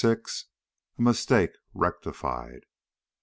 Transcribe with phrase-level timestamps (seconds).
[0.03, 0.45] XXXVI.
[0.97, 2.61] A MISTAKE RECTIFIED.